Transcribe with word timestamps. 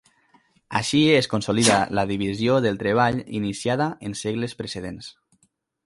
Així 0.79 1.01
es 1.17 1.29
consolida 1.33 1.77
la 2.01 2.07
divisió 2.13 2.57
del 2.69 2.81
treball 2.85 3.21
iniciada 3.43 3.91
en 4.09 4.21
segles 4.27 4.61
precedents. 4.65 5.17